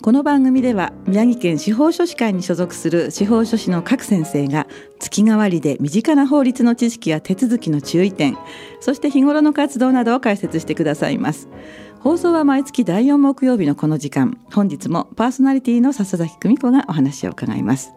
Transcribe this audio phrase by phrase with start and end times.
[0.00, 4.68] この番組では宮城県司法書士会に所属する司法書士の各先生が
[5.00, 8.38] 月替わりで身近な法律の知識や手続きの注意点
[8.78, 11.48] そして日頃の活動などを解説してくださいます。
[11.98, 17.92] 放送は毎月第4木曜日のこの時間本日もパーソナリティの笹崎久美子がお話を伺います。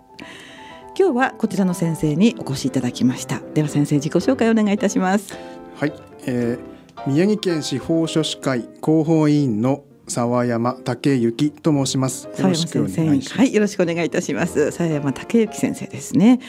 [0.97, 3.41] 今日はこちらの先生にお越しいただきました。
[3.53, 5.37] では先生自己紹介をお願いいたします。
[5.75, 5.93] はい、
[6.25, 12.27] えー、宮城県司法書士会広報委員の沢山武之と申します。
[12.37, 13.37] よろしくお願いします。
[13.37, 14.71] はい、よろしくお願いいたします。
[14.71, 16.39] 沢山武之先生ですね。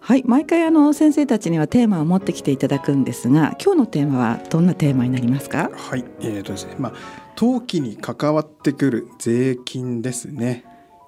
[0.00, 5.70] はい、毎回あの先生たちにはテーマを持ってきていただくんですが、今日のテーマはどんなテーマになりますか？
[5.72, 6.92] はい、えーとですね、まあ
[7.36, 10.64] 登記に関わってくる税金ですね。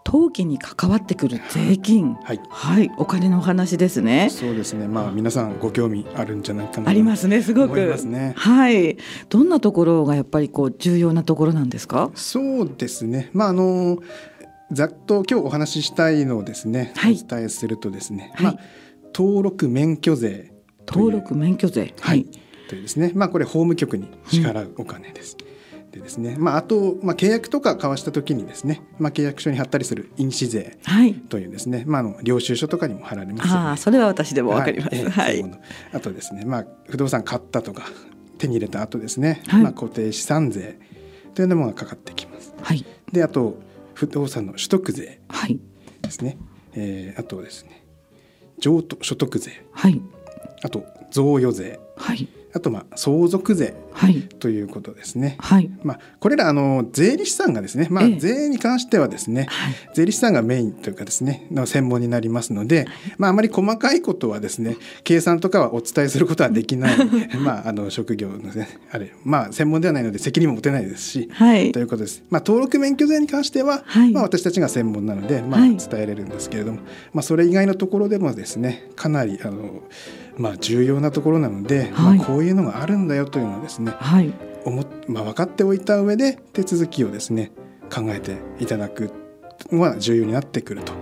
[0.06, 4.28] 登記に関わってくる税金、はい、はい、お金のお話ですね。
[4.30, 4.86] そうですね。
[4.86, 6.91] まあ皆さんご興味あるんじゃないかな。
[6.91, 7.80] ありますね、すごく。
[8.05, 8.98] ね、はい。
[9.28, 12.11] どんなところがやっぱりこう重要なところなんですか？
[12.14, 13.30] そうですね。
[13.33, 13.98] まああの
[14.70, 18.58] ざっと今日お話ししたいのをですね、はい、お伝えするとですね、はい、まあ
[19.14, 20.52] 登録免許税
[20.86, 22.27] 登録免許税はい、
[22.68, 25.36] というですね、まあこれ法務局に支払うお金です。
[25.41, 25.53] うん
[25.95, 30.78] でですね、まあ、あと、まあ、契約とか交わした時にですね、まあ、契約書に貼ったりする印紙税
[31.28, 35.61] というですね、はい、まあ、あの領収書とかにも貼られます、ね、あそれは私でもわかります、はい、はい、
[35.92, 37.84] あとですね、まあ、不動産買ったとか
[38.39, 40.81] 手に入れた後ですね、はい、まあ、固定資産税
[41.34, 42.55] というのもかかってきます。
[42.61, 43.56] はい、であと
[43.95, 45.20] 不動産の取得税
[46.03, 46.39] ですね、はい、
[46.75, 47.84] えー、あとですね
[48.58, 50.01] 譲渡所得税、はい、
[50.62, 53.75] あと贈与税、はい、あとまあ相続税
[54.39, 55.37] ということですね。
[55.39, 62.86] はい、まあこれらあの税理士さんがですね、まあ税に関してはですね、ええ、税理士さんがメインというかですねの専門になりますので、
[63.18, 66.96] まああまり細かいことはですね計算とかはお伝えすることはできない
[67.39, 72.23] まああの職業のねあれまあ専門ではないので責任も持てないですし、はい、ということです。
[72.30, 76.80] まあ登録免許税に関しては、はい、まあ私たちが専門なのでまあ伝えれるんですけれども、
[77.13, 79.83] まあそれ以外のところでもですねかなりあの
[80.36, 84.33] まあ、重要なところなので、はい、まあ、こういうのがあるんだよというのをですね、はい
[84.64, 87.50] 思まあ、分かっておいた上で手続きをですね
[87.92, 89.12] 考えていただく
[89.70, 90.95] のは重要になってくると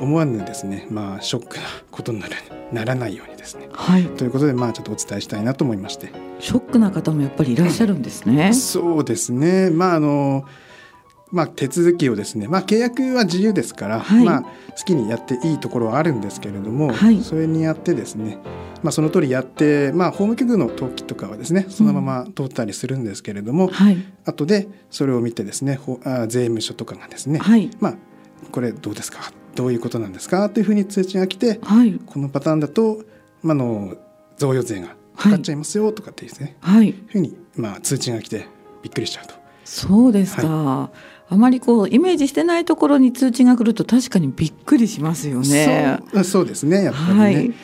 [0.00, 2.34] 思わぬですね、まあ、ショックなことになる
[2.72, 3.68] ならないようにですね。
[3.72, 6.12] はい、ということで、まあ、ちょっとお伝えしたいなと思いまして。
[6.38, 8.54] ショックな方もやっぱりいらっしゃるんですね。
[8.54, 10.44] そうですね、まああの
[11.32, 14.50] まあ、手続きをですね、まあ、契約は自由ですから、はい、まあ、好
[14.84, 18.38] きにやっていいところはあるんですけれども、はい、それにやってですね、
[18.82, 27.94] まあ、その通りやって、まあ、法務局の登記とかはですねそのまま通ったりするんですけれども、うん、はい、後でそれを見てですねあ税務署とかがですね、はい、まあ、
[28.50, 29.32] これどうですか？
[29.54, 30.50] どういうことなんですか？
[30.50, 33.04] というふうに通知が来て、はい、このパターンだと、
[33.42, 33.96] まあの
[34.36, 38.46] 贈与税がかかっちゃいますよとかってですね、はい、ふうに、まあ、通知が来て
[38.82, 39.34] びっくりしちゃうと。
[39.64, 46.00] そうですか、はいあまりこうイメージしてないところに通知が来ると確かにびっくりしますよね。
[46.12, 46.24] そう。
[46.24, 47.22] そうですねやっぱりね。
[47.22, 47.54] はい、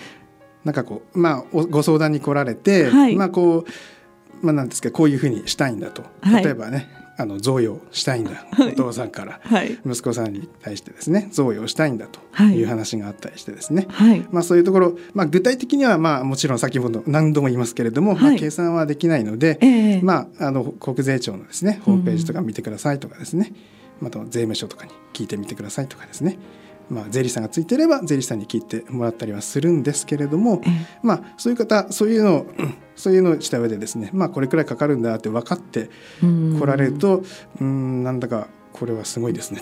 [0.65, 6.89] なんかこうまあご相談に来られて、はい、まあこうまあなんですかこういうふうにしたいんだと、はい、例えばね
[7.19, 9.41] あの贈与したいんだ、お父さんから
[9.87, 12.63] 息子さんに対してですね贈与したいんだとい。
[12.63, 13.87] う話があったりしてですね、
[14.31, 23.53] まあそういうところ、まあ、具体的にはまあもちろん先ほど何度も言いますけれども、まあ、計算はできないので、えー、まああの国税庁のですねホームページとか見てくださいとかですね、
[24.01, 26.39] また税務署とかに聞いてみてくださいとかですね
[26.89, 30.61] まあ、税理士さんがついてれば税理士さんに聞いてもらったりはするんですけれども、
[31.03, 32.47] まあ、そういう方そういうのを
[32.95, 37.23] そういうのをした上でですね、まあ、これくらいかかるんだって分かって来られると
[37.61, 39.61] うんなんだかこれはすごいですね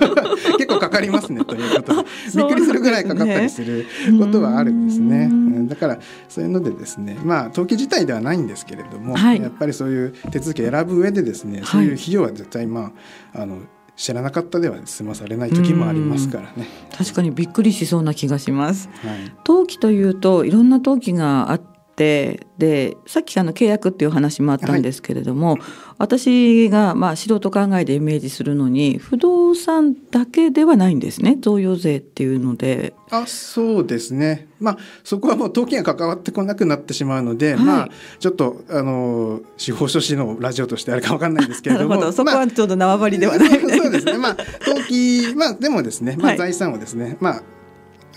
[0.56, 2.08] 結構かかりますねということで。
[2.36, 3.84] びっくりするぐらいかかったりする
[4.18, 5.30] ことはあるんですね。
[5.68, 5.98] だから
[6.28, 12.92] そういうのでですねまあ登記自体ではないんですけれども、はい、やっぱりそういう手続きを選ぶ上でですねそういう費用は絶対ま
[13.34, 13.58] ああの
[13.96, 16.66] 知らなかったでは済まされない時もありますからね。
[16.96, 18.88] 確かにびっくりしそうな気がします。
[19.02, 25.60] はい、登記というといろんな登記があってでさっきあの契約っていう話もあったんですけれども、はい、
[25.98, 32.94] 私がまあ素人考えでイメージするのに不動産だけではないんですね贈与税っていうので。
[33.08, 34.48] あそうですね。
[34.58, 37.88] まあそこはもう登記が関わってこなくなってしまうので、はい、まあ
[38.18, 42.12] ちょっとあの司法書士のラジオとしてあるかわかんないんですけれどもど。
[42.12, 44.18] そこはちょっと縄張りではない、まあ、そうですね。
[44.18, 47.42] まあ登記まあでもですね、まあ、財産をですね、はい、まあ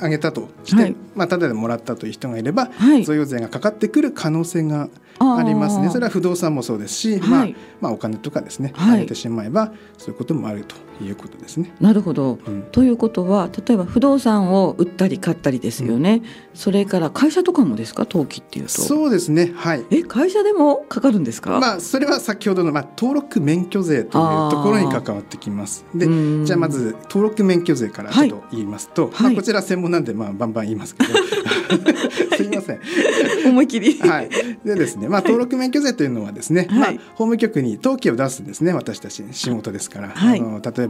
[0.02, 0.96] あげたとして、はい。
[1.16, 3.04] まあただでもらったという人がいれば、はい。
[3.04, 5.90] 贈与税がかかってくる可能性がありますね。
[5.90, 8.98] それは不動産もそうですし、まあはいまあお金とかですね、はい。
[8.98, 11.72] あげてしまえばそういうこともあるということですね。
[11.80, 12.40] なるほど。
[12.46, 16.22] うんということは例えば不動産を売ったり買ったりですよね、
[16.54, 18.04] それから会社とかもですか？
[18.04, 19.52] 登記っていうとそうですね。
[19.56, 19.86] はい。
[19.92, 25.86] え会社でもかかるんですか、まあそれは先ほどのまあ登録免許税というところに関わってきます。
[25.96, 31.10] で、うんじゃあまず登録免許税からちょっと言いますと、はいまあこちら専門なんでまあバンバン言いますけど、
[32.38, 32.80] すいません。
[33.48, 34.30] 思い切り、はい。
[34.66, 40.89] でですね、まあ登録免許税というのはですね、まあはい法務局に登記を出すんですね、私たち仕事ですから、はいあの例えば。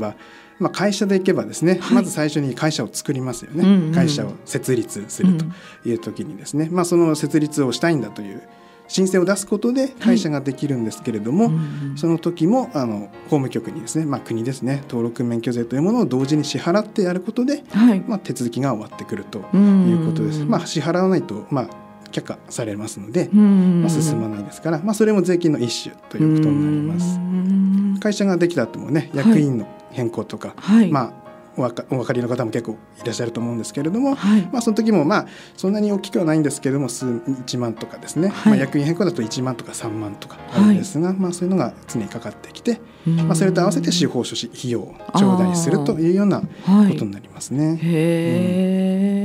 [0.59, 1.95] まあ、会社で行けばですね、はい。
[1.95, 5.45] まず最初に会社を作りますよね、うんうん会社を設立すると
[5.87, 8.41] いう時にですね、まあ、その設立をしたいんだという
[8.87, 19.89] 申請を出すことで会社ができるんですけれども、うんその時もあの法務局にですね、まあ、国ですね登録免許税というものを同時に支払ってやることで、はい、まあ、手続きが終わってくるとうん。
[19.89, 20.43] いうことです。
[20.43, 21.69] まあ、支払わないと、まあ、
[22.09, 23.81] 却下されますので、うん。
[23.81, 27.17] まあ、進まないですから、まあ、それも税金の一種ということになります。
[27.17, 27.97] うん。
[27.99, 35.27] 会社ができた後もね役員の変更とか、はい、まあおわかお分かりの方も結構いらっしゃると思うんですけれども、はい、まあ、その時もまあ
[35.57, 38.53] そんなに大きくはないんですけれども数1万とかですね、はい。
[38.53, 46.93] まあ、役員変更だと1万とか3万とかあるんですが、まあ、そういうのが常にかかってきて、まあ、それと合わせて司法書士費用を頂戴するというようなはい。
[46.93, 47.77] ことになりますね。
[47.77, 49.18] へえ、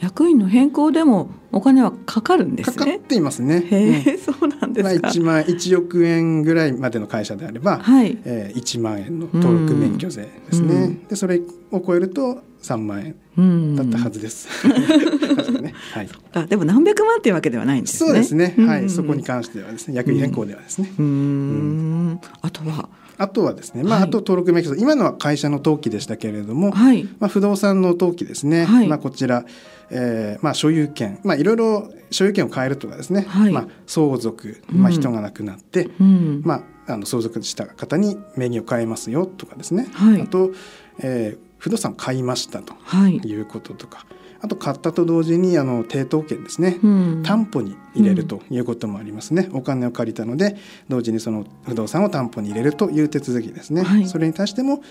[0.00, 2.76] 役員の変更でもお金はかかるんですね。
[2.76, 3.64] かかっていますね。
[3.70, 5.08] へうんえ、そうなんでまあ、すか。
[5.08, 8.18] 1万1億円ぐらいまでの会社であれば、はい。
[8.24, 11.40] えー、1万円の登録免許税ですね、うんでそれ
[11.70, 14.48] を超えると3万円うんだったはずです。
[14.62, 18.08] 確かねはい、あ、でも何百万っていうわけではないんですね。
[18.08, 22.20] そうですね、はい、うんそこに関してはですね役員変更ではですね、うーん。
[22.42, 22.88] あとは。
[23.18, 24.02] あとはですね、まあ、はい。
[24.04, 27.04] あと登録免許税今のは会社の登記でしたけれども、はい。
[27.18, 28.88] まあ、不動産の登記ですね、はい。
[28.88, 29.44] まあ、こちら、
[29.90, 33.52] えーまあ、所有権、まあ、いろいろ所有権を変えるとかですね、はい。
[33.52, 36.42] まあ、相続、まあ、うん人が亡くなって、うん。
[36.44, 40.22] まあ、あの相続した方に名義を変えますよとかですね、はい。
[40.22, 40.50] あと、
[40.98, 43.16] えー不動産を買いましたとはい。
[43.16, 44.04] いうこととか。
[44.42, 47.22] あと買ったと同時にあの抵当権ですね、うん。
[47.24, 50.58] 担保に入れるということもありますね、お金を借りたので
[50.90, 54.06] 同時にその不動産を担保に入れるという手続きですね、はい。
[54.06, 54.82] それに対しても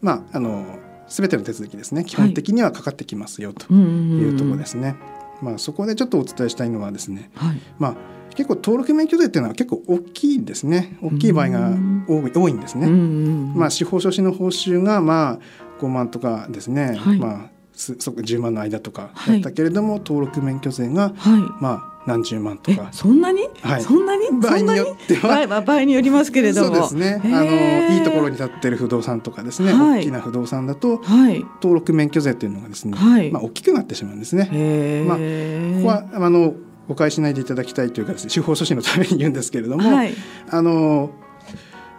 [0.00, 0.78] まああの
[1.08, 2.04] 全ての手続きですね。
[2.04, 4.20] 基本的にはかかってきますよとうんうんうん。
[4.20, 4.94] いうところですね、
[5.42, 7.60] まあそこでちょっとお伝えしたいのはですねはい。
[7.80, 7.96] まあ
[8.36, 10.96] 結構登録免許税っていうのは結構大きいんですね。
[11.02, 11.72] 大きい場合が
[12.06, 13.54] 多い多いんですね、うんうん。
[13.56, 15.38] まあ司法書士の報酬がまあ
[15.82, 17.18] 5万とかですね、はい。
[17.18, 19.40] まあすそ10万の間とかはい。
[19.40, 23.48] だったけれども、登録免許税がはまあ何十万とか、そんなに？
[23.62, 23.82] はい。
[23.82, 24.28] そんなに？
[24.40, 25.46] 場合によっては。
[25.62, 26.86] 場合によりますけれども。
[26.88, 27.20] そうですね。
[27.24, 27.28] あ
[27.90, 30.00] のいいところに立ってる不動産とかですね、はい。
[30.00, 31.44] 大きな不動産だとはい。
[31.62, 33.30] 登録免許税というのがですね、はい。
[33.30, 35.04] まあ、大きくなってしまうんですね。
[35.06, 36.54] まあここはあの
[36.88, 40.14] 誤解しないでいただきたいというかですね司法書士のために言うんですけれども、はい。
[40.50, 41.10] あの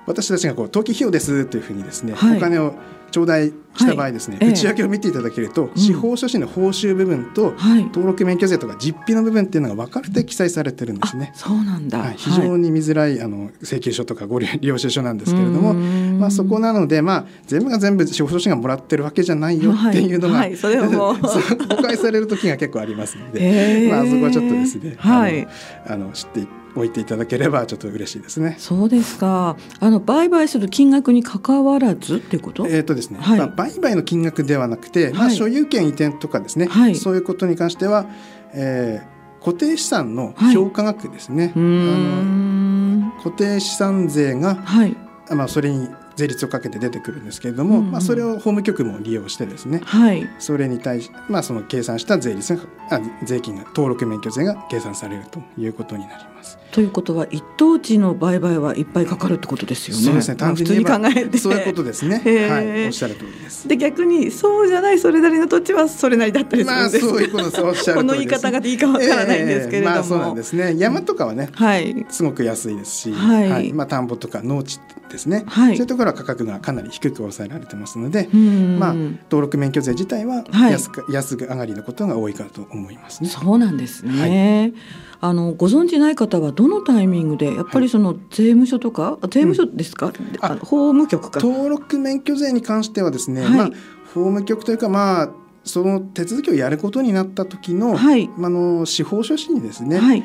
[0.06, 2.38] 私たちがこう登記費用ですというふうにですね、はい。
[2.38, 2.74] お金を
[3.12, 4.48] 頂戴した場合ですね、はい。
[4.48, 7.84] ええ内訳を見ていただけると、ん司法書士の報酬部分とはい。
[7.86, 11.32] 登録免許税とか実費の部分っていうのが分かれて記載されてるんですね。
[11.36, 12.00] そうなんだ。
[12.00, 20.56] はい、非常に見づらい、あの請求書とかご領領収書なんですけれども、まあ、そこなので、まあ、全部が全部司法書士がもらってるわけじゃないよっていうのが、はい。
[20.58, 23.90] 誤解される時が結構ありますので、へー。
[23.90, 25.48] まあ、そこはちょっとですね、はい。
[25.88, 28.56] あのあの知っておいていただければちょっと嬉しいですね。
[28.60, 29.56] そうですか。
[29.80, 32.68] あの売買する金額に関わらずっていうこと？
[32.68, 38.06] えーとですねはいまあ、売買の金額ではなくて、まあ、はい所有権移転とかですね、はいそういうことに関しては、
[38.54, 39.14] えー
[39.44, 43.04] 固定資産のはい評価額ですね、うーん。
[43.04, 44.96] あの固定資産税がはい
[45.30, 50.28] あまあ、それに税率をかけて出てくるんですけれども、うんうんまあ、それを法務局も利用してですねはい。
[50.40, 56.58] それに対し、まあ、その計算した税率があ税金が登録免許税が計算されるということになります。
[56.72, 60.04] ということは一等地の売買はいっぱいかかるってことですよね。
[60.04, 61.38] そうですねまあ単純に考えて。
[61.38, 62.18] そういうことですね、
[62.50, 63.68] はい、おっしゃる通りです。
[63.68, 67.94] で逆にそうじゃないそれなりの土地はそれなりだったりするまあんです、そういうことですおっしゃる通りです。
[67.96, 69.92] この言い方がいいかわからないんですけれども。
[69.92, 70.76] ええまあそうなんですね。
[70.78, 72.06] 山とかはね、はい。
[72.10, 74.80] すごく安いですし、はいまあ田んぼとか農地
[75.10, 75.78] ですね、はい。
[75.78, 78.80] そういうところは価格がかなり低く抑えられてますので、うん。
[78.80, 80.74] まあ登録免許税自体ははい。
[81.10, 83.30] 安上がりのことが多いかと思いますね。
[83.30, 84.74] そうなんですね。
[85.22, 91.40] あのご存知ない方はどのタイミングでやっぱりその税務署とか、税務署ですか、ああ法務局か。
[91.40, 93.52] 登録免許税に関してはですね、はい。
[93.52, 93.68] まあ
[94.14, 95.30] 法務局というかまあ
[95.64, 98.28] その手続きをやることになった時の、はい。
[98.30, 100.24] まああの司法書士にですね、はい。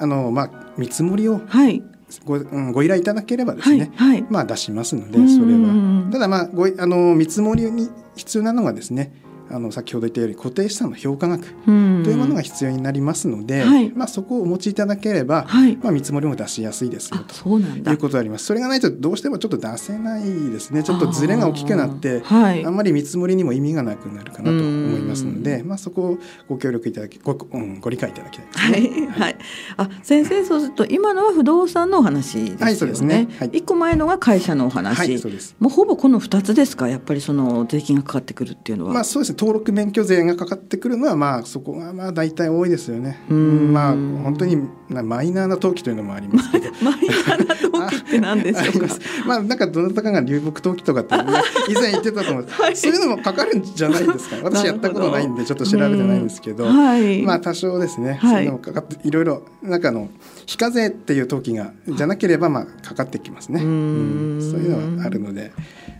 [0.00, 1.82] あのまあ見積もりをはい
[2.24, 4.24] ご,、うん、ご依頼いただければですはいね、はい。
[4.28, 6.10] まあ出しますのでうんそれは。
[6.12, 9.12] ただまあごいあの見積もりに必要なのがですね
[9.52, 17.34] あの先ほど言ったように固定資産の評価額というものが必要になりますので、はいまあ、そこをお持ちいただければ、はいまあ、見積もりも出しやすいですよあと。
[17.34, 18.44] そうなんだいうことであります。
[18.44, 20.84] それがないとどうしてもちょっと出せないですね。
[20.84, 24.60] ちょっとズレが大きくなって、あーはいあんまり見積もりにも意味がなくなるかなと思
[25.00, 29.06] いますので、まあそこをご協力いただき、ご,、うん、ご理解いただきたいですね。
[29.08, 29.38] はい、はい、
[29.76, 32.64] あ、先生、そうすると、今のは不動産のお話ですよね。
[32.64, 34.98] はいそうですねは個前のが会社のお話。
[34.98, 35.54] はい、そうです。
[35.58, 38.94] もうほぼこの二つですか、やっぱりその税金がかかってくるっていうのは。
[38.94, 39.36] まあそうですね。
[39.38, 43.20] 登録免許税がかかってくるのはまあそこがまあ大体多いですよね。
[43.30, 44.56] うんまあ本当に
[44.88, 46.70] なマイナーな登記というのもありますけど。
[46.82, 48.86] マイナーな登記って何でしょうか？
[48.94, 49.34] ありま。
[49.36, 51.24] あなんかどなたかが流木登記とかってね
[51.68, 57.22] 以前言ってたと思う、 そういうのもかかるんじゃないですか私やったことないんでちょっと調べてないんですけど、はい。
[57.22, 58.18] まあ多少ですね、はい。
[58.20, 60.08] そういうのもかかっていろいろなんかあの
[60.46, 63.68] 非課税っていう登記がじゃなければまあかかってきますね、うー
[64.38, 64.50] ん。
[64.50, 65.52] そういうのはあるので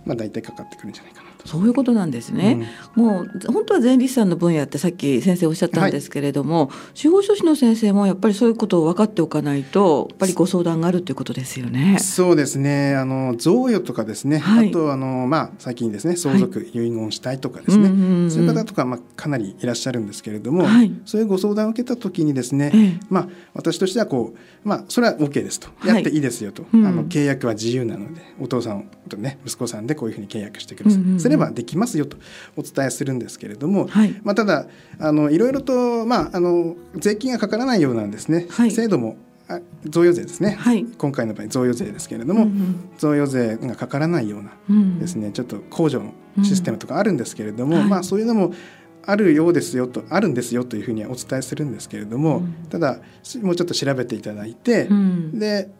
[0.04, 1.28] まあ大体かかってくるんじゃないかな。
[1.28, 1.29] と。
[1.44, 2.68] そういうことなんですね。
[2.94, 11.98] もう本当は税理士さんの分野ってさっき先生おっしゃったんですけれども、司法書士の先生もやっぱりそういうことを分かっておかないとやっぱりご相談があるということですよね。
[12.00, 12.94] そうですね。
[12.96, 14.68] あの贈与とかですね、はい。
[14.68, 20.92] あとあの、まあ、最近ですね相続、遺言したいとかですね、うんうんうんそういう方とか、まあ、かなりいらっしゃるんですけれども、はい。
[21.04, 23.00] そういうご相談を受けた時にですね、ええ。
[23.08, 25.68] まあ、私としてはこう、まあ、それは OK ですと。
[25.78, 25.94] はい。
[25.94, 26.86] やっていいですよと、うん。
[26.86, 32.18] あの契約は自由なのでお父さんと、ね、息子さんでこういうふうに契約してください、うんうんればできますよと
[32.56, 34.20] お伝えするんですけれども、はい。
[34.22, 34.66] まあ、ただ
[34.98, 38.70] あのいろいろと、まあ、あの税金がかからないようなんですね、はい。
[38.70, 39.16] 制度も
[39.48, 40.84] あ贈与税ですね、はい。
[40.84, 44.98] 今回の場合贈与税ですけれども、うん贈与税がかからないようなうんうん。
[44.98, 46.12] ですね、ちょっと控除の
[46.44, 47.88] システムとかあるんですけれども、はい。
[47.88, 48.52] まあ、そういうのも
[49.06, 52.54] あるようですよとあるんですよというふうにはお伝えするんですけれども、うん。
[52.68, 55.38] ただしもうちょっと調べていただいて、うん。
[55.38, 55.70] で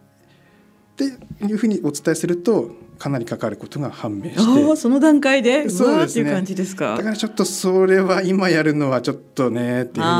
[0.92, 4.72] っていうふうにお伝えするとかなりかかることが判明あして。
[4.72, 5.70] あその段階で？
[5.70, 5.94] そうですね。
[5.94, 6.96] うわーっていう感じですか？
[6.98, 10.16] だからちょっとそれは今やるのはちょっとねっていうふうに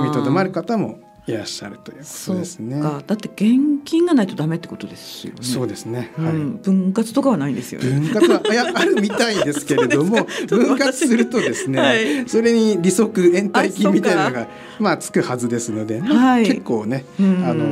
[0.00, 0.98] 踏みとどまる方も
[1.28, 2.80] いらっしゃるということですね。
[2.80, 5.38] だって現金がないとダメってことですよね。
[5.42, 6.24] そうですね、うん。
[6.24, 7.88] はい分割とかはないんですよね。
[7.88, 12.28] 分割はいや あるみたいですけれども分割するとですね、はい。
[12.28, 14.48] それに利息延滞金みたいなのあが
[14.80, 16.46] まあつくはずですので、まあはい。
[16.46, 17.44] 結構ねうん。
[17.46, 17.64] あの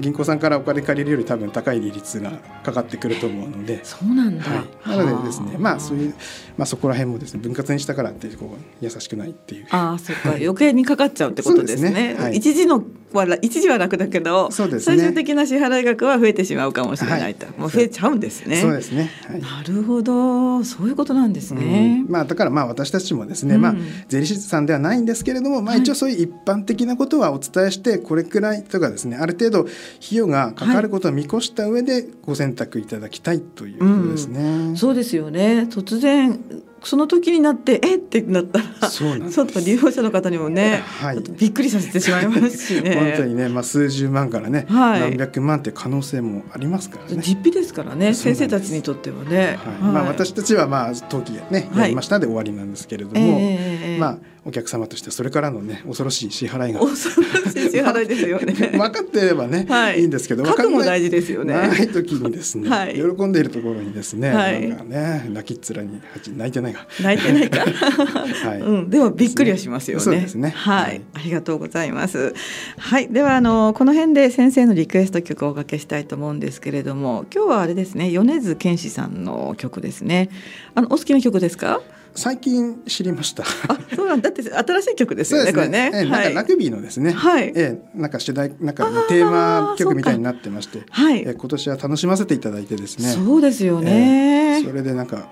[0.00, 3.84] 銀行さんからお金借りるより多分高い利率がかかってくると思うので。
[3.84, 4.44] そうなんだ。
[4.44, 6.14] はい、なのでですね、まあそういう、
[6.56, 9.66] まあそこら辺もですね、分割にしたからってこう優しくないっていう。
[9.70, 11.90] ああ、そっか、余計にかかっちゃうってことですね。
[11.90, 12.82] ねはい一時の
[13.18, 18.56] はら一時は楽だけど、そうですね最終的な支払い額は増えてしまうかもしれないと、はいもう増えちゃうんですね。
[18.56, 19.10] そうですね。
[19.26, 19.40] はい。
[19.40, 22.04] なるほど、そういうことなんですね。
[22.06, 23.74] うんまあだからまあ私たちもですね、うんまあ
[24.08, 29.70] 税理士さんではないんですけれども、まあ一応そういう一般的なことはお伝えしてこれくらいとかですねある程度費
[30.12, 34.76] 用がかかることを見越した上でご選択いただきたいということですね。
[34.76, 35.66] そうですよね。
[35.70, 36.38] 突然
[36.82, 37.96] その時になってえ？
[37.96, 41.20] ってなったら、そうなんちょっと利用者の方にもね、はい。
[41.20, 42.94] びっくりさせてしまいますしね。
[42.94, 45.00] 本当にね、まあ、数十万からね、はい。
[45.00, 47.22] 何百万って可能性もありますからね。
[47.22, 49.58] 実費ですからね、先生たちにとってはね。
[49.62, 49.92] はい。
[49.92, 51.80] まあ、私たちはまあ登記ねはい。
[51.80, 53.98] やりましたで終わりなんですけれども、ええ。
[53.98, 58.52] まあお客様としてそれからのね恐ろしい支払いが恐ろしい支払いですよね。
[58.72, 61.54] 分かっていればね、はいい、いんですけど覚悟分かんない大事ですよね。
[61.54, 66.00] ない時にですね、はい喜んでいるところにですね、はいなんかね泣きっ面に
[66.36, 67.60] 泣いてないが、泣いてないか。
[68.48, 70.04] はいうん、でもびっくりはしますよね。
[70.04, 72.34] そうですねはい、はいありがとうございます。
[72.78, 80.30] はい、ではあのこの辺で先生のリクエスト曲をおかけしたいと思うんですけれども、今日はあれですね、米津玄師さんの曲ですね。
[80.74, 81.80] あのお好きな曲ですか？
[82.14, 83.42] 最近知りました。
[83.42, 84.30] あ、そうなんだ。
[84.30, 85.52] って新しい曲ですよね。
[85.52, 85.90] これね。
[85.94, 87.52] ええなんかラグビーのですね、はい。
[87.54, 94.62] ええなんか主題なんかテーマ曲みたいになってまして、はいええ今年は楽しませていただいてですね、そうですよね。
[94.64, 95.28] それでなんか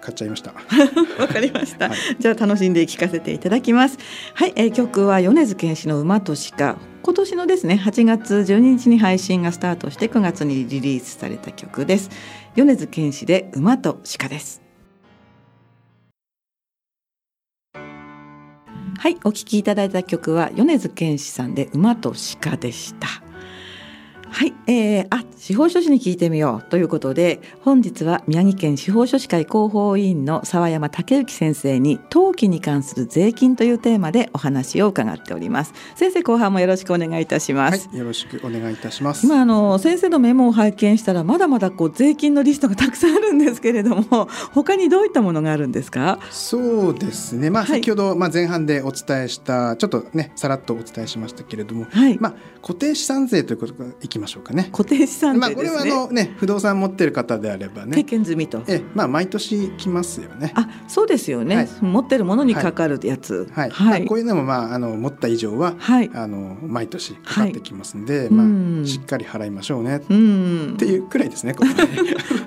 [0.00, 0.52] 買っちゃいました。
[1.18, 1.98] わかりました、はい。
[2.18, 3.98] じゃあ楽しんで聴かせていただきます。
[4.34, 6.76] はい、えー曲は米津玄師の馬と鹿。
[7.02, 12.10] 今年のですね8月12日に配信がスタートして9月にリリースされた曲です。
[12.56, 14.63] 米津玄師で馬と鹿です
[19.04, 23.23] はいお聴きいただいた曲は米津玄師さんで馬と鹿でした。
[24.34, 35.72] はい、えー、あ司法書士に聞いてみようということで本日は宮城県司法書士会広報委員の沢山武之先生に登記に関する税金というテーマでお話を伺っております。
[35.94, 39.24] 先生後半もよろしくお願いいたします、はい、よろしくお願いいたします。
[39.24, 46.18] 今あの先生のメモを拝見したらまだまだこう税金のリストがたくさんあるんですけれども 他にどういったものがあるんですか？
[46.32, 47.50] そうですね。
[47.50, 47.80] まあはい。
[47.80, 54.68] 先ほど、まあ前半でお伝えしたちょっとねさらっとお伝えしましたけれども、はい、まあ固定資産税ということがいきましょうかね。
[54.72, 55.78] 固定資産まあ税ですね。
[55.80, 58.62] これはあのね不動産持ってる方であれば経ね、験済みと。
[58.66, 60.52] えまあ毎年来ますよね。
[60.54, 61.56] あ、そうですよね。
[61.56, 63.48] はい持ってるものにかかるやつ。
[63.52, 63.70] はい。
[63.70, 64.00] はい。
[64.00, 66.10] まあこういうのもまああの持った以上は、はい。
[66.14, 70.76] あの毎年かかってきますんで、いまうんあしっかり払いましょうねっうん。
[70.78, 71.54] ていうくらいですね。
[71.54, 71.76] これね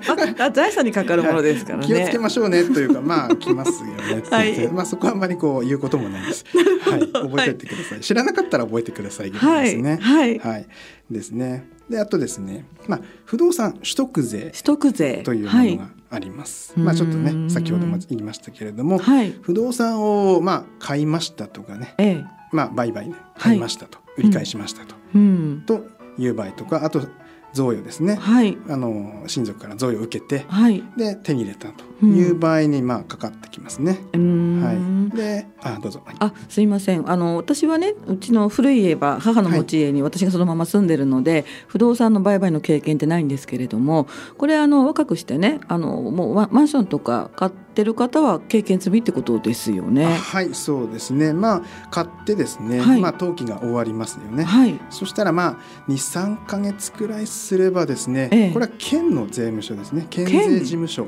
[0.38, 1.86] ああ財産にかかるものですからね。
[1.86, 6.44] 気をつけましょうねというかまあ来ますよねはいまあそこはあんまりこう言うこともないです。
[6.90, 7.00] はい。
[7.12, 8.00] 覚えておいてください。
[8.00, 9.98] 知らなかったら覚えてくださいぐらいですね。
[10.00, 10.38] はい。
[10.38, 10.66] はい。
[11.10, 11.68] ですね。
[11.88, 16.72] であとですね、まあ不動産取得税取得税というもはいのがあります。
[16.74, 19.34] はいまあちょっとね先ほども言いましたけれども、はい。
[19.40, 22.24] 不動産をまあ買いましたとかね、ええ。
[22.52, 25.62] まあ売買で買いましたと、売り買いしましたと、うん。
[25.66, 25.86] と
[26.18, 27.06] いう場合とか、あと
[27.52, 28.16] 贈与ですね。
[28.16, 28.58] はい。
[28.68, 30.84] あの親族から贈与を受けてはい。
[30.96, 33.98] で手に入れたという場合にまあかかってきますね。
[34.12, 34.62] うーん。
[34.62, 34.72] は
[35.14, 35.16] い。
[35.16, 36.02] で、あどうぞ。
[36.04, 50.04] はいあすいませんあの私はねうちの古い家は母の持ち家に私がそのまま住んでるので、不動産の売買の経験ってないんですけれどもこれあの若くしてねあのもうママンションとか買ってる方は経験済みってことですよね。
[50.06, 51.32] はい、そうですね。
[51.32, 54.44] まあ買ってですね、はいまあ登記が終わりますよね。
[54.44, 61.06] はいそしたらまあ23か月くらいすればですね、ええこれは県の税務署ですね県県税事務所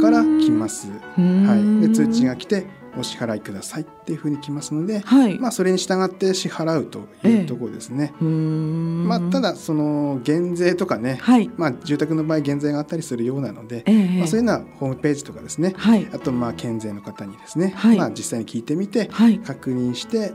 [0.00, 0.88] から来ます。
[1.16, 2.66] はい、で通知が来て
[2.98, 8.12] お支払いくださいっていうふうに来ますので、はい、まあそれに従って支払うというところですね。
[8.20, 9.06] うーん。
[9.06, 11.50] まあただその減税とかね、はい。
[11.56, 14.18] まあ住宅の場合減税があったりするようなので、ええ。
[14.18, 16.08] まあそういうのはホームページとかですね、はい。
[16.12, 17.96] あとまあ県税の方にですね、はい。
[17.96, 19.38] まあ実際に聞いてみてはい。
[19.38, 20.32] 確認して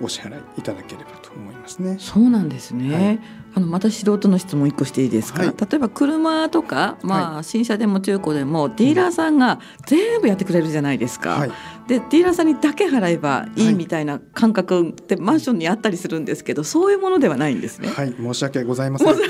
[0.00, 1.96] お支払いいただければと思いますね。
[1.98, 2.94] そうなんですね。
[2.94, 3.20] はい
[3.56, 5.44] あのまた素人の質問一個していいですか？
[5.44, 11.36] はい例えば車とか、まあ、新車でも中古でもディーラーさんが全部やってくれるじゃないですか。
[11.36, 11.52] はい、
[11.86, 17.90] でディーラーさんにだけ払えばいはいいみたいな感覚ってマンションにあったりするんですけど、そういうものではないんですね。
[17.90, 19.14] はい、申し訳ございません。
[19.14, 19.24] 先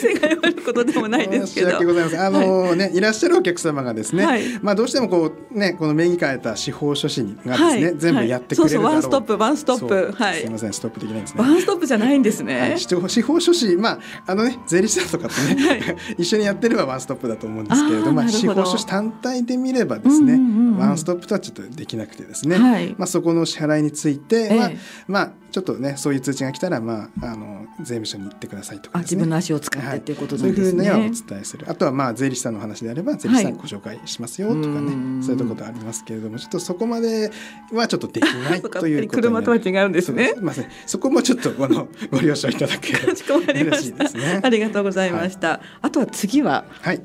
[0.00, 0.39] 生が謝る
[0.72, 1.68] ことでもないですけど。
[1.68, 2.20] 申し訳ございません。
[2.20, 4.42] あのね、い、らっしゃるお客様がですね、はい。
[4.62, 7.94] まあどうしてもこうね、この名義変えた司法書士がですね、はい。
[7.96, 8.84] 全部やってくれるだろう。
[8.86, 10.12] はいそうそうワンストップワンストップ。
[10.22, 10.40] はい。
[10.40, 11.40] すみません、ストップできないんですね。
[11.42, 12.60] ワンストップじゃないんですね。
[12.60, 20.78] はい、司法書士、まああのね、税理士さんとかとね、一緒にやってればワンストップだと思うんですけれども、まあ司法書士単体で見ればですね、うんうんうんうん。
[20.78, 22.94] ワンストップとはちょっとできなくてですね、はい。
[22.98, 24.56] まあそこの支払いについて、ええ。
[24.56, 24.70] まあ
[25.08, 29.22] まあちょっとね、そういう通知が来たら、まああの税務署に行ってくださいとかですね。
[29.22, 30.80] あ自分の足を使ってっていうことそうんいうふなですね。
[30.80, 31.66] うにはお伝えする。
[31.68, 37.30] あとはまあ税理士さんの話であれば税理士さはいんご紹介しますよとかね、うんそういうところありますけれども、ちょっとそこまで
[37.72, 40.66] はちょっとできないということに車とは違うんですねそうすみません。
[40.86, 44.04] そこもちょっとこのご了承いただけかしこまりま嬉しした。
[44.04, 44.48] いですねあ。
[44.48, 45.60] りがとうございました。
[45.82, 46.64] あとは次は？
[46.80, 47.02] はい。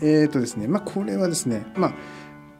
[0.00, 1.92] えっ、とですね、まあこれはですね、まあ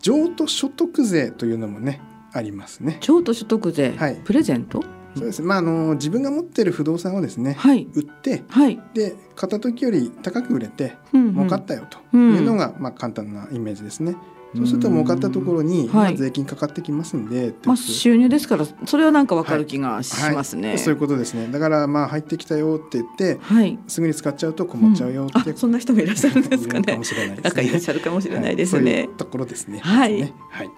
[0.01, 2.01] 譲渡所得税というのもね
[2.33, 2.99] ありますね。
[3.01, 4.83] 譲渡所得税、はいプレゼント？
[5.19, 5.47] そうですね。
[5.49, 8.81] まああの自分が持ってる不動産をですね、はい売ってはい。
[8.95, 14.17] で買った時より高く売れてうんうん儲かったよというのが、まあ簡単なイメージですね。
[14.57, 20.69] そうすると儲かったところに、うんはいまあ、税金かかってきますんで、まあという収入ですからそれはなんかわかる気がしますね。
[20.71, 21.49] はいそういうことですね。
[21.49, 23.79] だからまあ入ってきたよって言ってはい。
[23.89, 27.05] すぐに使っちゃうと困っちゃうよって、あそんな人もいらっしゃるんですかねかも。
[27.05, 27.43] しれないね。
[27.43, 29.17] なんかいらっしゃるかもしれないですはいそういねう。
[29.19, 29.81] ところですね。
[29.81, 30.71] はいですねはい。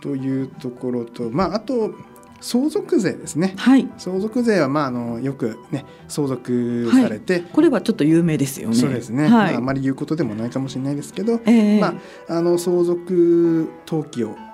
[0.00, 1.92] というところと、まああと
[2.40, 3.54] 相続税ですね。
[3.56, 3.88] はい。
[3.98, 8.74] 相続税はまああのよくね相続されて、これはちょっと有名ですよね。
[8.74, 9.24] そうですね。
[9.24, 9.30] はい。
[9.30, 11.94] まああまり言うことでもないかもしれないですけど、ええま
[12.28, 14.49] ああの相続登記をい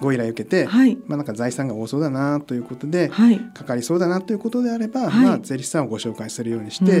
[0.00, 3.38] ご依頼を受けて、はいまあなんか財産が多そうだなということで、はい。
[3.54, 7.00] かかりそうだなということであれば、はいまあ税理士さんをご紹介するようにして。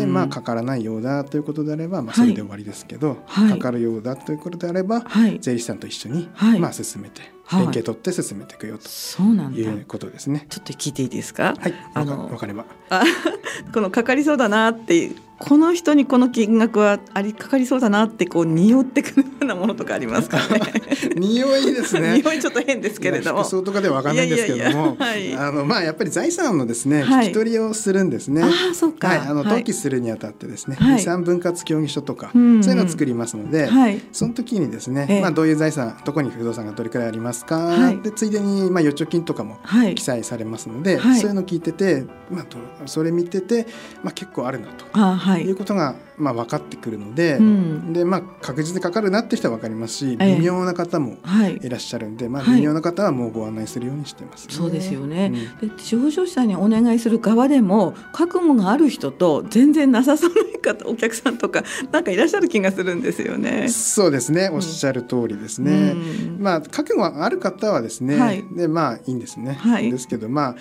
[0.00, 5.38] でまあかからないようだということであれば、まあ、はいそれで終わりですけど、はいかかるようだということであれば、はい。
[5.40, 9.58] 税理士さんと一緒に、はいまあ、進めてはい連携取って進めていくよとそうなんだ。
[9.58, 10.46] いうことですね。
[10.48, 11.54] ちょっと聞いていいですか？
[11.58, 12.64] はい、わあのかわかれば。
[12.90, 13.04] あ
[13.72, 20.60] このかかりそうだなっていうこの人にこの金額はありかかりそうだなってこう匂ってくるようなものとかありますかね？
[21.16, 22.20] 匂いですね。
[22.22, 23.50] 匂いちょっと変ですけれども服。
[23.50, 28.42] 装とかではわかんないんですけども、いやいやいやはいあのまあやっぱり財産のですね、はい引き取りをするんですね。
[28.42, 29.08] ああそうか。
[29.08, 43.66] はい、あのはい登記するにあたってですね、はい遺産分割協議書とか、そういうのを作りますので、はいその時にですね、ええまあどういう財産、どこに不動産がどれくらいありますか、はいでついでにまあ預貯金とかもはい記載されますので、はいそういうのを聞いてて、まあどそれ見てて、
[44.04, 44.84] まあ結構あるなと。
[44.92, 45.46] あはいい。
[45.46, 47.92] うことがまあ分かってくるので、うん。
[47.92, 50.36] でまあ確実にかかるなって人は分かりますし、ええ。
[50.36, 51.58] 微妙な方もはい。
[51.62, 52.56] いらっしゃるんで、まあはい。
[52.56, 55.32] 微妙な方はもうご案内するようにしてます、そうですよね。
[55.60, 55.68] うん。
[55.68, 63.68] で司法書士さんにお願いする側でも覚悟がある人と全然なさそうな方お客さんとかなんかいらっしゃる気がするんですよね。
[63.68, 65.92] そうですね、おっしゃる通りですね。
[65.92, 66.38] うん。
[66.40, 68.44] まあ覚悟がある方はですね、はい。
[68.54, 69.54] でまあいいんですね。
[69.60, 69.90] はい。
[69.90, 70.56] ですけどまあ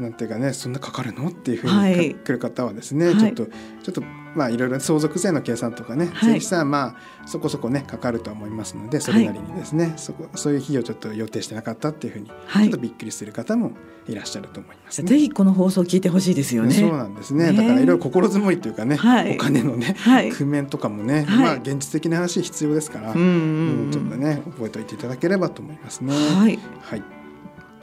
[0.00, 1.28] なんていうかねそんなかかるの？
[1.28, 3.52] っていうふうに、はい来る方はですね、はいちょっとちょ
[3.90, 4.02] っと
[4.34, 13.72] まあいろいろ相続税の計算とかね、はい税理士さんはまあそこそこねかかるとは思いますのでそれなりにですね、そこそういう費用ちょっと予定してなかったっていうふうに、はいちょっとびっくりする方も
[14.06, 15.08] いらっしゃると思いますね。
[15.08, 16.72] ぜひこの放送を聞いてほしいですよね。
[16.74, 17.52] そうなんですね。
[17.52, 26.12] ねだからいろいろ心づもりというかね、はいお金のね、はい工面とかもね、はいまあ現実的な話必要ですから、うんちょっとね覚えておいていただければと思いますね。
[26.12, 26.58] はい。
[26.80, 27.02] はい。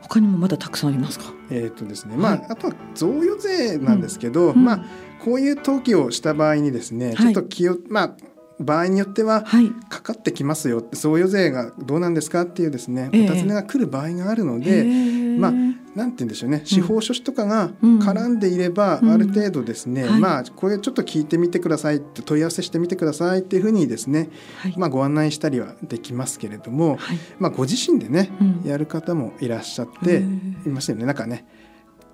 [0.08, 1.26] 他にもまだたくさんありますか？
[1.50, 2.46] えっ、とですね、まあ、はい。
[2.50, 4.64] あとは贈与税なんですけど、うん。
[4.64, 4.86] まあ
[5.24, 7.16] こういう登記をした場合にですね、はい。
[7.18, 8.18] ちょっと気をまあ
[8.60, 9.70] 場合によってははい。
[9.90, 13.30] かかってきますよ贈与税がどうなんですかっていうですね、ええ。
[13.30, 15.40] お尋ねが来る場合があるのへで、ー。
[15.40, 15.54] まあ
[15.98, 16.62] なんて言うんでしょうね。
[16.64, 18.00] 司法書士とかがうん。
[18.00, 19.12] 絡んでいれば、うん。
[19.12, 20.20] ある程度ですね、はい。
[20.22, 24.30] まあこれちょっと聞いてみてくださいって問い合わせしてみてくださいっていうふうにですね、
[24.60, 24.76] はい。
[24.78, 27.18] まあ、ご案内したりはできますけれども、はい。
[27.40, 28.62] まあ、ご自身でね、うん。
[28.64, 31.06] やる方もいらっしゃっへてーいましたよね。
[31.06, 31.46] なんかね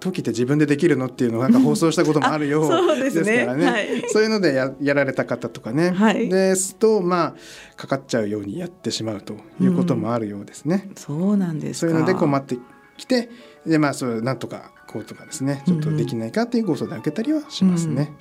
[0.04, 3.46] 時って自分でできるのっていうのをなんか放送したこともあるよう ですね。
[3.46, 4.04] からね、はい。
[4.10, 6.28] そういうのでややられた方とかね、はい。
[6.30, 7.36] ですとまあ
[7.78, 10.90] かかっちゃうようにやってしまうということもあるようですね。
[10.96, 11.92] そうなんですか。
[11.92, 12.58] そういうので困って
[12.98, 13.30] 来て
[13.66, 18.14] でまあそれなんとかこうとかですねちょっとできないかっていうご相談を受けたりはしますね。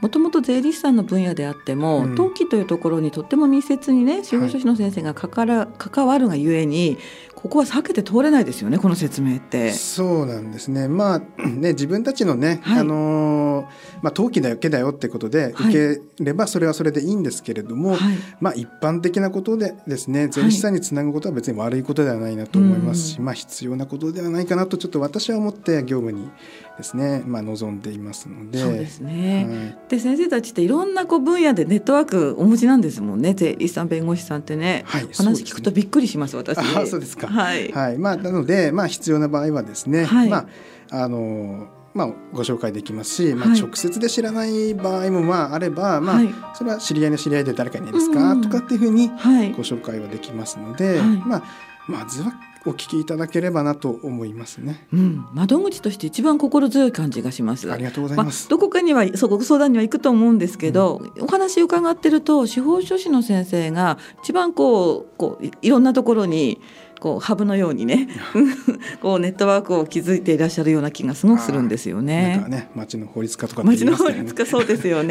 [0.00, 2.14] もともと税理士さんの分野であっても、うん。
[2.14, 6.98] 登記というところにとっても密接にね司法書士の先生がかから、関わるがゆえに
[7.34, 9.72] ここは避けて通れないですよねこの説明って。
[9.72, 10.88] そうなんですね。
[10.88, 12.80] まあね自分たちのね、はい。
[12.80, 13.64] あのー
[14.02, 15.74] まあ登記だけだよってことではい。
[15.74, 17.98] 受ければそれはそれでいいんですけれども、はい。
[18.40, 23.24] まあ一般的なことでですね税理士さんにつなぐことは別に悪いことではないなと思いますし、うん。
[23.26, 26.30] まあ必要なことではないかなとちょっと私は思って業務に
[26.76, 28.58] ですねまあ望んでいますので。
[28.58, 29.46] そうですね。
[29.48, 29.90] はい。
[29.90, 33.34] で先生たちっていろんなこう分野でネットワークお持ちなんですもんね。
[33.34, 36.58] 税理士さん弁護士さんってね、はい話聞くとびっくりします私。
[36.58, 37.28] あそうですか。
[37.28, 37.70] はい。
[37.72, 40.28] はい、まあなのでまあ必要な場合はですね、はい。
[40.28, 40.46] ま
[40.90, 43.60] ああのまあご紹介できますし、まあはい。
[43.60, 46.34] 直接で知らない場合もまああれば、まあ、はい。
[46.54, 49.52] それは知り合いの知り合いで誰かいないですか、とかっていうふうにはい。
[49.52, 51.08] ご紹介はできますので、はい。
[51.26, 51.42] まあ
[51.90, 52.32] まずは
[52.66, 54.86] お聞きいただければなと思いますね。
[54.92, 57.72] うん、窓口として一番心強い感じがします。
[57.72, 58.48] ありがとうございまあます。
[58.48, 66.60] どこかにはそうご相談には行くと思うんですけど、お話伺ってると司法書士の先生が一番こうこういいろんなところに
[67.00, 68.08] こうハブのようにね
[69.00, 72.48] こうネットワークを築いていらっしゃるような気がすごくするんですよなんねか。
[72.48, 75.10] ね町の法律家とかって町の法律家そうですよそういう。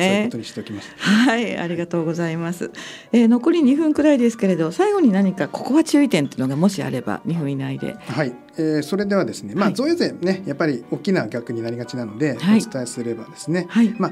[0.98, 2.72] はい、ありがとうございます。
[3.12, 7.96] えー残り2分くらいですけれど、最後に何かここは注意点というのがもしあれば2分以内で。
[8.00, 9.74] はい、えーそれではですね、まあ、はい。
[9.76, 12.62] 贈与税ねやっぱり大きな額になりがちなので、はい。
[12.66, 14.12] お伝えすればですね、はい、まあ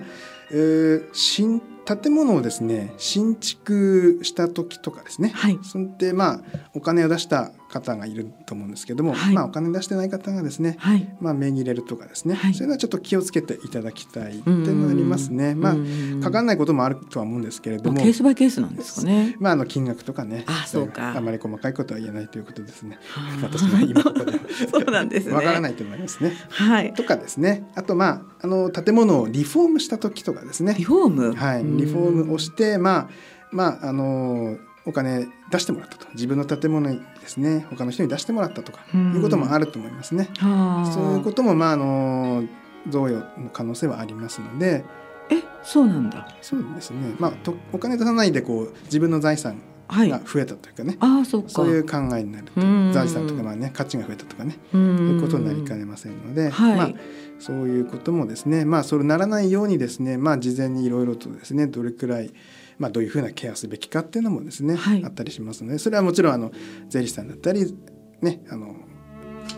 [0.52, 5.58] えー新建物をですね新築した時とかですね、はい。
[5.64, 6.42] そんでまあ
[6.74, 15.56] お金を出した方がいると思うんですけども、はいまあお金出してない方がですね、はい、まあ名義入れるとかですね、はいそういうのはちょっと気をつけていただきたいっていうのがありますね。
[15.56, 19.36] まあうんかかんないこともあるとは思うんですけれども、まあケースバイケースなんですかね。
[19.40, 22.98] まああの金額とかね、あそうかあまり細かいことは言えないということですね。
[23.10, 24.40] はあ私の今ここでは
[24.72, 25.34] そうなんですね。
[25.34, 26.34] わからないと思いますね。
[26.50, 26.94] はい。
[26.94, 27.70] とかですね。
[27.76, 30.84] あとまああの建物をリフォームした時とかですねリ。
[30.84, 31.34] フォーム？
[31.34, 33.10] はい、うんリフォームをしてまあ
[33.52, 37.66] まああのお金出してもらったと自分の建物にですね。
[37.70, 39.16] 他の人に出してもらったとかうん。
[39.16, 40.30] いうこともあると思いますね。
[40.38, 40.92] はあ。
[40.92, 42.44] そういうこともまああの
[42.90, 44.86] 贈与の可能性はありますので。
[45.30, 46.26] え、そうなんだ。
[46.42, 50.10] そうですね、まあ、とお金出さないでこう自分の財産はい。
[50.10, 51.50] が増えたというかね、ああ、そうか。
[51.50, 52.92] そういう考えになるとうん。
[52.94, 54.58] 財産とかまあ、ね、価値が増えたとかね。
[54.70, 56.78] うそういうことになりかねませんので、はい。
[56.78, 56.90] まあ、
[57.40, 58.66] そういうこともですね。
[58.66, 60.18] まあそれならないようにですね。
[60.18, 62.32] まあ事前にいろいろとですねどれくらい
[62.78, 66.52] まあどういうふうなケアすべきかっていうのもですね、はいあったりしますのでそれはもちろんあの
[66.90, 67.76] 税理士さんだったり
[68.22, 68.76] ねあの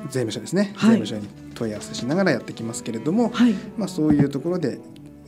[0.06, 3.54] 税務署ですね、はい税務署に問い合わせしながらやってきますけれども、はい。
[3.78, 4.80] まあそういうところで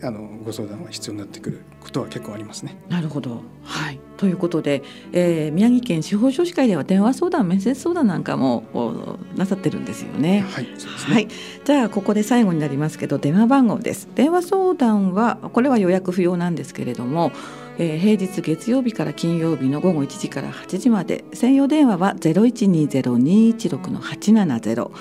[0.04, 2.76] あのご相談は必要になってくることは結構ありますね。
[2.90, 3.44] なるほど。
[3.64, 4.00] はい。
[4.18, 10.46] ということで、えー宮城県司法書士会では電話相談、面接相談なんかもなさってるんですよね。
[10.50, 10.72] はい、ね。
[11.14, 11.28] はい、
[11.66, 17.32] じゃあここで最後になりますけど電話番号です電話相談はこれは予約不要なんですけれども、
[17.78, 21.24] えー平日月曜日から金曜日の午後1時から8時まで。
[21.34, 24.92] 専用電話は0120-216の870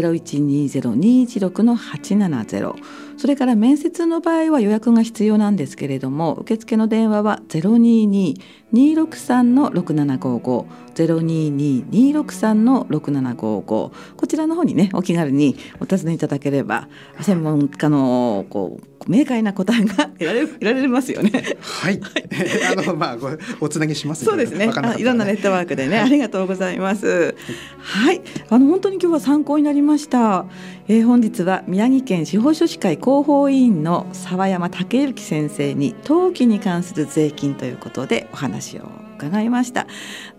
[0.00, 2.74] 0120-216の870
[3.18, 13.90] それから面接の場合は予約が必要なんですけれども受付の電話は263の6755 022-263の6755こ
[14.26, 16.88] ちらの方にねお気軽にお尋ねいただければ
[17.20, 21.56] 専門家のこう明快な答えが得られ 得られますよね。
[21.60, 22.00] はい。
[22.70, 24.66] あのまあごおつなぎします、そうですね。
[24.66, 27.34] ねいろんなネットワークでね、ありがとうございます。
[27.78, 28.20] はい。
[28.48, 30.46] あの本当に今日は参考になりました。
[30.88, 39.86] えー、本日は宮城県司法書士会広報委員の沢山武之先生に登記に関する税金ということでお話を伺いました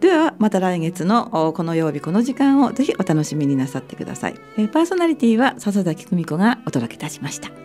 [0.01, 7.62] ではまた来月のこの曜日この時間をぜひお楽しみになさってくださいパーソナリティは笹崎久美子がお届けいたしました